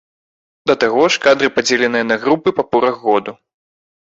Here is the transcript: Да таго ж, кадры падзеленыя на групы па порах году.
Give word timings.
Да 0.71 0.75
таго 0.83 1.03
ж, 1.15 1.21
кадры 1.25 1.49
падзеленыя 1.57 2.09
на 2.11 2.19
групы 2.25 2.55
па 2.61 2.67
порах 2.73 2.95
году. 3.05 3.37